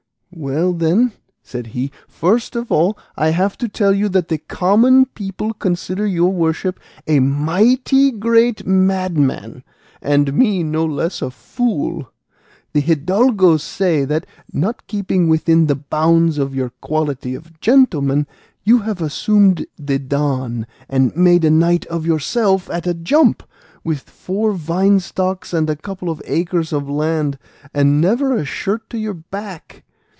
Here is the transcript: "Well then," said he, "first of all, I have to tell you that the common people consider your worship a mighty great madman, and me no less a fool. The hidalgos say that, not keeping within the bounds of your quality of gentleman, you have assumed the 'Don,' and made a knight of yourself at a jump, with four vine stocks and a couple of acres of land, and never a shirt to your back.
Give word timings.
"Well 0.33 0.71
then," 0.71 1.11
said 1.43 1.67
he, 1.67 1.91
"first 2.07 2.55
of 2.55 2.71
all, 2.71 2.97
I 3.17 3.31
have 3.31 3.57
to 3.57 3.67
tell 3.67 3.93
you 3.93 4.07
that 4.09 4.29
the 4.29 4.37
common 4.37 5.05
people 5.07 5.53
consider 5.53 6.05
your 6.07 6.31
worship 6.31 6.79
a 7.05 7.19
mighty 7.19 8.11
great 8.11 8.65
madman, 8.65 9.61
and 10.01 10.33
me 10.33 10.63
no 10.63 10.85
less 10.85 11.21
a 11.21 11.31
fool. 11.31 12.11
The 12.71 12.79
hidalgos 12.81 13.59
say 13.61 14.05
that, 14.05 14.25
not 14.53 14.87
keeping 14.87 15.27
within 15.27 15.67
the 15.67 15.75
bounds 15.75 16.37
of 16.37 16.55
your 16.55 16.69
quality 16.79 17.35
of 17.35 17.59
gentleman, 17.59 18.25
you 18.63 18.79
have 18.79 19.01
assumed 19.01 19.67
the 19.77 19.99
'Don,' 19.99 20.65
and 20.87 21.13
made 21.13 21.43
a 21.43 21.51
knight 21.51 21.85
of 21.87 22.05
yourself 22.05 22.69
at 22.69 22.87
a 22.87 22.93
jump, 22.93 23.43
with 23.83 23.99
four 24.09 24.53
vine 24.53 25.01
stocks 25.01 25.51
and 25.53 25.69
a 25.69 25.75
couple 25.75 26.09
of 26.09 26.21
acres 26.23 26.71
of 26.71 26.89
land, 26.89 27.37
and 27.73 27.99
never 27.99 28.33
a 28.33 28.45
shirt 28.45 28.89
to 28.91 28.97
your 28.97 29.13
back. 29.15 29.83